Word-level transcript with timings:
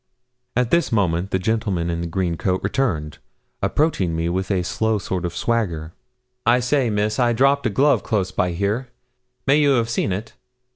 At 0.55 0.71
this 0.71 0.91
moment 0.91 1.29
the 1.29 1.37
gentleman 1.37 1.91
in 1.91 2.01
the 2.01 2.07
green 2.07 2.35
coat 2.35 2.63
returned, 2.63 3.19
approaching 3.61 4.15
me 4.15 4.29
with 4.29 4.49
a 4.49 4.63
slow 4.63 4.97
sort 4.97 5.25
of 5.25 5.35
swagger. 5.37 5.93
'I 6.47 6.59
say, 6.61 6.89
Miss, 6.89 7.19
I 7.19 7.33
dropped 7.33 7.67
a 7.67 7.69
glove 7.69 8.01
close 8.01 8.31
by 8.31 8.53
here. 8.53 8.89
May 9.45 9.57
you 9.57 9.73
have 9.73 9.89
seen 9.91 10.11
it?' 10.11 10.33